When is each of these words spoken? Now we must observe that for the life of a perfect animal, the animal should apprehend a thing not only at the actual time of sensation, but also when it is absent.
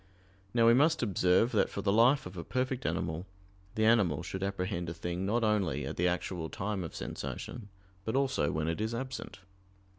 Now 0.51 0.65
we 0.65 0.73
must 0.73 1.03
observe 1.03 1.51
that 1.51 1.69
for 1.69 1.83
the 1.83 1.91
life 1.91 2.25
of 2.25 2.35
a 2.35 2.43
perfect 2.43 2.87
animal, 2.87 3.27
the 3.75 3.85
animal 3.85 4.23
should 4.23 4.41
apprehend 4.41 4.89
a 4.89 4.95
thing 4.95 5.27
not 5.27 5.43
only 5.43 5.85
at 5.85 5.95
the 5.95 6.07
actual 6.07 6.49
time 6.49 6.83
of 6.83 6.95
sensation, 6.95 7.69
but 8.03 8.15
also 8.15 8.51
when 8.51 8.67
it 8.67 8.81
is 8.81 8.95
absent. 8.95 9.41